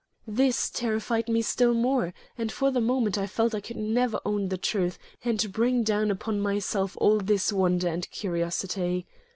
This 0.25 0.71
terrified 0.71 1.29
me 1.29 1.43
still 1.43 1.75
more, 1.75 2.11
and 2.35 2.51
for 2.51 2.71
the 2.71 2.81
moment 2.81 3.19
I 3.19 3.27
felt 3.27 3.51
that 3.51 3.57
I 3.59 3.61
could 3.61 3.77
never 3.77 4.19
own 4.25 4.49
the 4.49 4.57
truth 4.57 4.97
and 5.23 5.53
bring 5.53 5.83
down 5.83 6.09
upon 6.09 6.41
myself 6.41 6.97
all 6.99 7.19
this 7.19 7.53
wonder 7.53 7.87
and 7.89 8.09
curiosity. 8.09 9.05